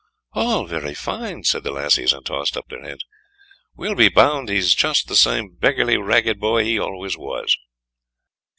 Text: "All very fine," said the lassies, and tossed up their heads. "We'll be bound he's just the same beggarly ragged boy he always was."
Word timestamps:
"All 0.33 0.65
very 0.65 0.95
fine," 0.95 1.43
said 1.43 1.61
the 1.63 1.69
lassies, 1.69 2.11
and 2.11 2.25
tossed 2.25 2.57
up 2.57 2.67
their 2.69 2.81
heads. 2.81 3.05
"We'll 3.75 3.93
be 3.93 4.09
bound 4.09 4.49
he's 4.49 4.73
just 4.73 5.07
the 5.07 5.15
same 5.15 5.53
beggarly 5.55 5.97
ragged 5.97 6.39
boy 6.39 6.63
he 6.63 6.79
always 6.79 7.15
was." 7.15 7.55